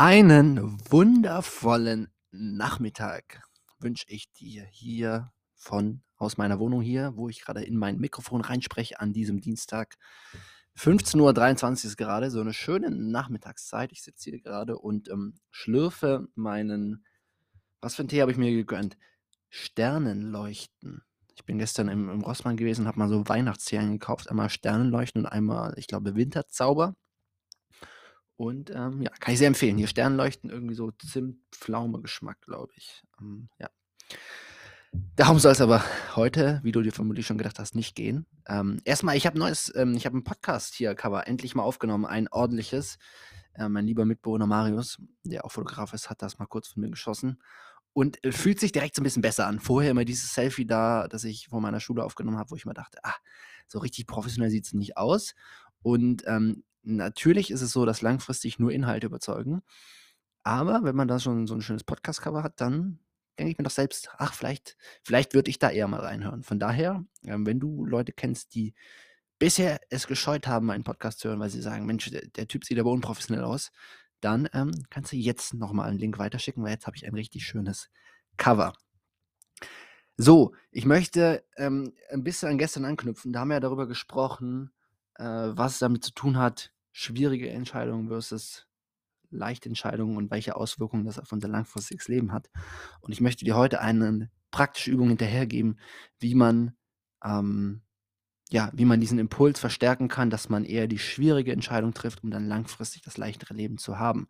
[0.00, 3.42] Einen wundervollen Nachmittag
[3.80, 8.40] wünsche ich dir hier von aus meiner Wohnung hier, wo ich gerade in mein Mikrofon
[8.40, 9.96] reinspreche an diesem Dienstag.
[10.76, 13.90] 15:23 Uhr ist gerade, so eine schöne Nachmittagszeit.
[13.90, 17.04] Ich sitze hier gerade und, ähm, schlürfe meinen
[17.80, 18.96] was für 'n Tee habe ich mir gegönnt?
[19.50, 21.02] Sternenleuchten.
[21.36, 24.30] Ich bin gestern im im Rossmann gewesen habe mal so Weihnachtstee eingekauft.
[24.30, 26.94] Einmal Sternenleuchten und einmal, ich glaube, Winterzauber.
[28.40, 29.76] Und, ähm, ja, kann ich sehr empfehlen.
[29.78, 33.02] Hier Sternenleuchten, irgendwie so Zimt-Pflaume-Geschmack, glaube ich.
[33.20, 33.68] Ähm, ja.
[35.16, 35.84] Darum soll es aber
[36.16, 38.26] heute, wie du dir vermutlich schon gedacht hast, nicht gehen.
[38.48, 42.06] Ähm, erst ich habe neues ähm, ich habe 'n Podcast hier Cover endlich mal aufgenommen,
[42.06, 42.98] ein ordentliches.
[43.54, 46.90] Äh, mein lieber Mitbewohner Marius, der auch Fotograf ist, hat das mal kurz von mir
[46.90, 47.42] geschossen
[47.94, 49.60] und, äh, fühlt sich direkt so 'n bisschen besser an.
[49.60, 52.74] Vorher immer dieses Selfie da, das ich vor meiner Schule aufgenommen habe, wo ich mir
[52.74, 53.14] dachte: „Ah,
[53.68, 55.34] so richtig professionell sieht's nicht aus.“
[55.82, 56.64] Und, ähm,
[56.96, 59.62] natürlich ist es so, dass langfristig nur Inhalte überzeugen.
[60.44, 63.00] Aber wenn man da schon so 'n schönes Podcast-Cover hat, dann
[63.38, 66.58] denke ich mir doch selbst: „Ach, vielleicht vielleicht würde ich da eher mal reinhören.“ Von
[66.60, 68.74] daher, ähm, wenn du Leute kennst, die
[69.40, 72.64] bisher es gescheut haben, einen Podcast zu hören, weil sie sagen: „Mensch, der der Typ
[72.66, 73.72] sieht aber unprofessionell aus“,
[74.22, 77.14] dann, ähm, kannst du jetzt noch mal 'n Link weiterschicken, weil jetzt habe ich ein
[77.14, 77.90] richtig schönes
[78.38, 78.74] Cover.
[80.20, 83.32] So, ich möchte, ähm, 'n bisschen an gestern anknüpfen.
[83.32, 84.72] Da haben wir ja darüber gesprochen,
[85.14, 88.66] äh, was es damit zu tun hat, schwierige Entscheidungen versus
[89.30, 92.50] leichte Entscheidungen und welche Auswirkungen das auf unser langfristiges Leben hat.
[93.00, 95.78] Und ich möchte dir heute eine praktische Übung hinterhergeben,
[96.18, 96.74] wie man,
[97.22, 97.82] ähm
[98.50, 102.30] ja, wie man diesen Impuls verstärken kann, dass man eher die schwierige Entscheidung trifft, um
[102.30, 104.26] dann langfristig das leichtere Leben zu haben.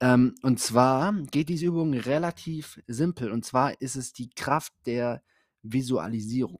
[0.00, 3.30] Ähm, und zwar geht diese Übung relativ simpel.
[3.30, 5.22] Und zwar ist es die Kraft der
[5.62, 6.58] Visualisierung.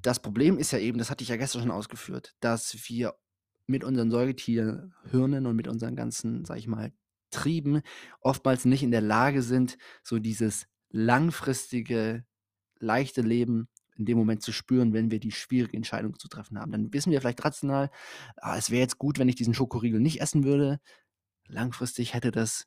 [0.00, 3.14] Das Problem ist ja eben, das hatte ich ja gestern schon ausgeführt, dass wir
[3.68, 6.92] mit unseren Säugetierhirnen und mit unseren ganzen, sage ich mal,
[7.30, 7.82] Trieben
[8.22, 12.24] oftmals nicht in der Lage sind, so dieses langfristige,
[12.80, 16.72] leichte Leben in dem Moment zu spüren, wenn wir die schwierige Entscheidung zu treffen haben.
[16.72, 17.90] Dann wissen wir vielleicht rational:
[18.36, 20.80] „Ah, es wäre jetzt gut, wenn ich diesen Schokoriegel nicht essen würde.
[21.48, 22.66] Langfristig hätte das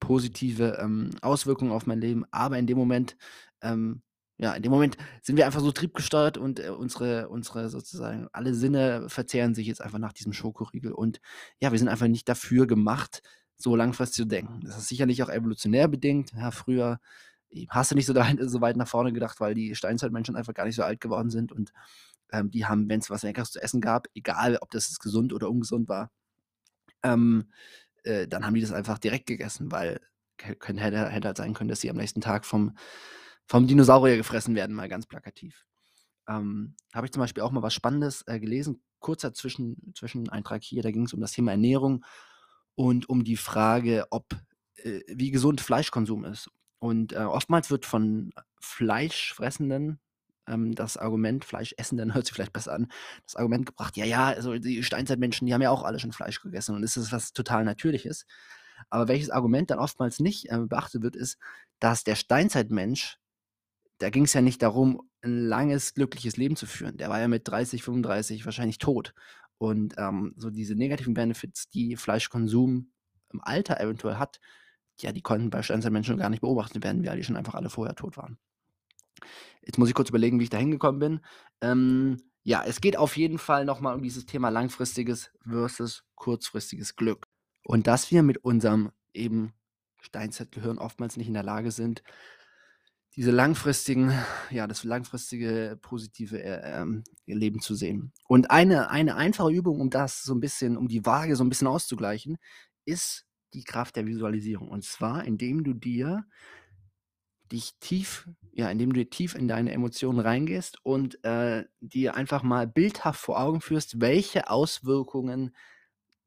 [0.00, 3.16] positive, ähm, Auswirkungen auf mein Leben.“ Aber in dem Moment,
[3.62, 4.02] ähm
[4.38, 8.54] ja, in dem Moment sind wir einfach so triebgesteuert und, äh, unsere unsere sozusagen alle
[8.54, 10.92] Sinne verzehren sich jetzt einfach nach diesem Schokoriegel.
[10.92, 11.20] Und
[11.58, 13.22] ja, wir sind einfach nicht dafür gemacht,
[13.56, 14.60] so langfristig zu denken.
[14.64, 16.32] Das ist sicherlich auch evolutionär bedingt.
[16.36, 17.00] Ja, früher,
[17.70, 20.66] hast du nicht so dahin so weit nach vorne gedacht, weil die Steinzeitmenschen einfach gar
[20.66, 21.72] nicht so alt geworden sind und,
[22.32, 25.88] ähm, die haben, wenn's was Leckeres zu essen gab, egal ob das gesund oder ungesund
[25.88, 26.10] war,
[27.02, 27.50] ähm,
[28.04, 30.00] äh, dann haben die das einfach direkt gegessen, weil
[30.38, 32.76] hätte hätte halt sein können, dass sie am nächsten Tag vom
[33.46, 35.64] vom Dinosaurier gefressen werden, mal ganz plakativ.
[36.28, 40.82] Ähm, habe ich zum Beispiel auch mal was Spannendes, äh, gelesen, kurzer Zwischen Zwischeneintrag hier,
[40.82, 42.04] da ging's um das Thema Ernährung
[42.74, 44.26] und um die Frage, ob
[44.76, 46.50] äh, wie gesund Fleischkonsum ist.
[46.78, 49.98] Und, äh, oftmals wird von Fleischfressenden,
[50.46, 52.88] ähm, das Argument Fleischessenden hört sich vielleicht besser an,
[53.24, 56.40] das Argument gebracht: „Ja, ja, also die Steinzeitmenschen, die haben ja auch alle schon Fleisch
[56.42, 58.26] gegessen und es ist was total Natürliches.“
[58.90, 61.38] Aber welches Argument dann oftmals nicht, ähm, beachtet wird, ist,
[61.80, 63.18] dass der Steinzeitmensch
[63.98, 66.96] da ging's ja nicht darum, 'n langes, glückliches Leben zu führen.
[66.98, 69.14] Der war ja mit 30, 35 wahrscheinlich tot.
[69.58, 72.90] Und, ähm, so diese negativen Benefits, die Fleischkonsum
[73.32, 74.40] im Alter eventuell hat,
[75.00, 77.94] ja, die konnten bei Steinzeitmenschen gar nicht beobachtet werden, weil die schon einfach alle vorher
[77.96, 78.38] tot waren.
[79.62, 81.20] Jetzt muss ich kurz überlegen, wie ich da hingekommen bin.
[81.60, 86.96] Ähm, ja, es geht auf jeden Fall noch mal um dieses Thema langfristiges versus kurzfristiges
[86.96, 87.26] Glück.
[87.64, 89.52] Und dass wir mit unserem eben
[90.00, 92.02] Steinzeitgehirn oftmals nicht in der Lage sind,
[93.16, 94.12] diese langfristigen
[94.50, 98.12] ja, das langfristige positive, äh, ähm, Leben zu sehen.
[98.28, 101.48] Und eine eine einfache Übung, um das so 'n bisschen um die Waage so 'n
[101.48, 102.36] bisschen auszugleichen,
[102.84, 104.68] ist die Kraft der Visualisierung.
[104.68, 106.26] Und zwar, indem du dir
[107.52, 112.42] dich tief ja, indem du dir tief in deine Emotionen reingehst und, äh, dir einfach
[112.42, 115.54] mal bildhaft vor Augen führst, welche Auswirkungen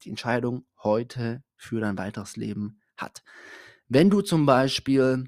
[0.04, 3.22] die Entscheidung heute für dein weiteres Leben hat.
[3.88, 5.24] Wenn du zum Beispiel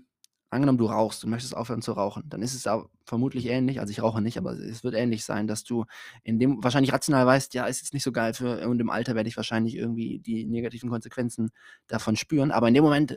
[0.53, 2.69] angenommen, du rauchst und möchtest aufhören zu rauchen, dann ist es
[3.07, 5.85] vermutlich ähnlich also, ich rauche nicht, aber es wird ähnlich sein, dass du
[6.25, 9.15] in dem wahrscheinlich rational weißt: „Ja, ist jetzt nicht so geil für und im Alter
[9.15, 11.51] werde ich wahrscheinlich irgendwie die negativen Konsequenzen
[11.89, 13.17] davon spüren.“ Aber in dem Moment, äh,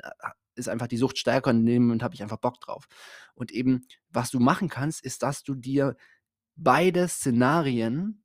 [0.56, 2.88] ist einfach die Sucht stärker und in dem Moment habe ich einfach Bock drauf.
[3.36, 5.98] Und eben, was du machen kannst, ist, dass du dir
[6.56, 8.24] beide Szenarien,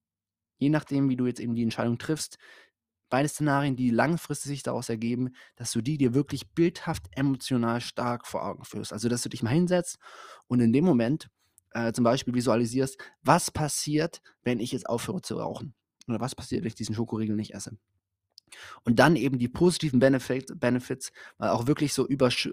[0.58, 2.38] je nachdem, wie du jetzt eben die Entscheidung triffst
[3.10, 8.26] beide Szenarien, die langfristig sich daraus ergeben, dass du die dir wirklich bildhaft emotional stark
[8.26, 8.92] vor Augen führst.
[8.92, 9.98] Also, dass du dich mal hinsetzt
[10.46, 11.28] und in dem Moment,
[11.72, 15.74] äh, zum Beispiel visualisierst: „Was passiert, wenn ich jetzt aufhöre zu rauchen?
[16.08, 17.76] Oder was passiert, wenn ich diesen Schokoriegel nicht esse?“
[18.84, 22.50] Und dann eben die positiven Benefit Benefits mal auch wirklich so übersch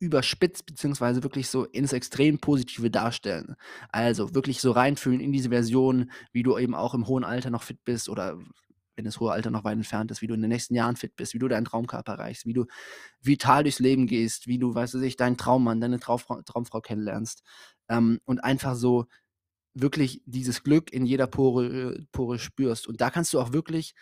[0.00, 3.56] überspitzt beziehungsweise wirklich so ins extrem Positive darstellen.
[3.90, 7.64] Also, wirklich so reinfühlen in diese Version, wie du eben auch im hohen Alter noch
[7.64, 8.38] fit bist oder
[8.98, 11.14] wenn das hohe Alter noch weit entfernt ist, wie du in den nächsten Jahren fit
[11.14, 12.66] bist, wie du deinen Traumkörper erreichst, wie du
[13.22, 17.42] vital durchs Leben gehst, wie du, weißt du sich, deinen Traummann, deine Traumfrau Traumfrau kennenlernst.
[17.88, 19.06] Ähm, und einfach so
[19.72, 22.88] wirklich dieses Glück in jeder Pore Pore spürst.
[22.88, 23.94] Und da kannst du auch wirklich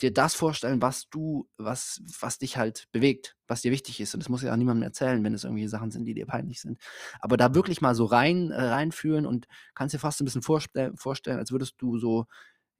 [0.00, 4.14] dir das vorstellen, was du was was dich halt bewegt, was dir wichtig ist.
[4.14, 6.26] Und das musst du ja auch niemandem erzählen, wenn es irgendwelche Sachen sind, die dir
[6.26, 6.78] peinlich sind.
[7.20, 10.92] Aber da wirklich mal so rein äh, reinfühlen und kannst dir fast ein bisschen vorstell
[10.96, 12.26] vorstellen, als würdest du so,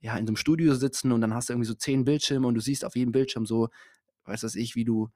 [0.02, 2.54] ja, in so 'nem Studio sitzen und dann hast du irgendwie so 10 Bildschirme und
[2.56, 3.70] du siehst auf jedem Bildschirm so,
[4.26, 5.10] weiß was ich, wie du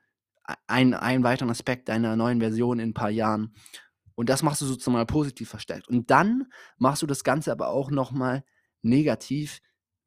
[0.46, 3.54] ei ein einen weiteren Aspekt deiner neuen Version in 'n paar Jahren.
[4.16, 5.88] Und das machst du sozusagen mal positiv verstärkt.
[5.88, 6.46] Und dann
[6.78, 8.44] machst du das Ganze aber auch noch mal
[8.82, 9.60] negativ,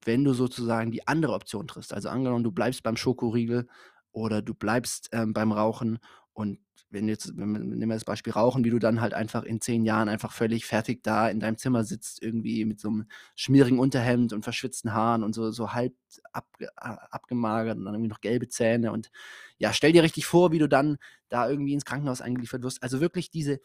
[0.05, 1.93] wenn du sozusagen die andere Option triffst.
[1.93, 3.67] Also angenommen, du bleibst beim Schokoriegel
[4.13, 5.99] oder du bleibst, ähm, beim Rauchen
[6.39, 6.59] und
[6.91, 9.83] wenn jetzt wenn nehmen wir das Beispiel Rauchen, wie du dann halt einfach in 10
[9.85, 13.05] Jahren einfach völlig fertig da in deinem Zimmer sitzt, irgendwie mit so 'nem
[13.35, 15.93] schmierigen Unterhemd und verschwitzten Haaren und so so halb
[16.33, 19.11] abge a abgemagert und dann irgendwie noch gelbe Zähne und
[19.57, 20.97] ja, stell dir richtig vor, wie du dann
[21.29, 22.81] da irgendwie ins Krankenhaus eingeliefert wirst.
[22.83, 23.59] Also wirklich diese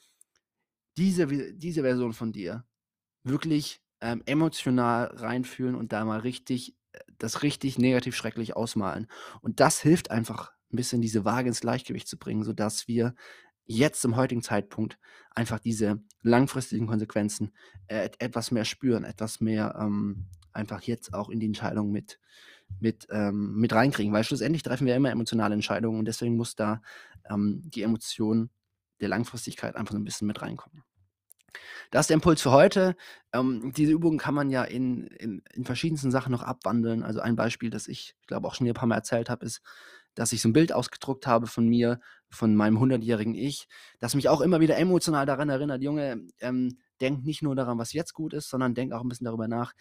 [0.96, 2.64] diese diese Version von dir
[3.24, 9.08] wirklich, ähm, emotional reinfühlen und da mal richtig äh, das richtig negativ schrecklich ausmalen.
[9.42, 13.14] Und das hilft einfach 'n bisschen diese Waage ins Gleichgewicht zu bringen, sodass wir
[13.66, 14.98] jetzt zum heutigen Zeitpunkt
[15.32, 17.52] einfach diese langfristigen Konsequenzen,
[17.88, 22.20] äh, et etwas mehr spüren, etwas mehr, ähm, einfach jetzt auch in die Entscheidung mit
[22.80, 24.12] mit, ähm mit reinkriegen.
[24.12, 26.82] Weil schlussendlich treffen wir immer emotionale Entscheidungen und deswegen muss da,
[27.30, 28.50] ähm, die Emotion
[29.00, 30.84] der Langfristigkeit einfach so 'n bisschen mit reinkommen.
[31.92, 32.96] Das ist der Impuls für heute.
[33.32, 37.02] Ähm, diese Übung kann man ja in in in verschiedensten Sachen noch abwandeln.
[37.02, 39.60] Also, ein Beispiel, das ich, ich glaube auch schon dir paar Mal erzählt habe, ist,
[40.14, 42.00] dass ich so 'n Bild ausgedruckt habe von mir,
[42.30, 43.68] von meinem hundertjährigen Ich,
[44.00, 47.92] das mich auch immer wieder emotional daran erinnert: „Junge, ähm, denk nicht nur daran, was
[47.92, 49.74] jetzt gut ist, sondern denk auch 'n bisschen darüber nach,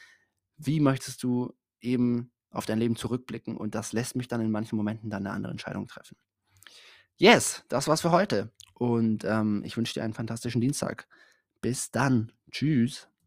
[0.57, 4.77] wie möchtest du eben auf dein Leben zurückblicken?“ Und das lässt mich dann in manchen
[4.77, 6.15] Momenten dann 'ne andere Entscheidung treffen.
[7.19, 11.07] Yes, das war's für heute und, ähm, ich wünsche dir einen fantastischen Dienstag.
[11.61, 12.31] Bis dann.
[12.51, 13.07] Tschüss.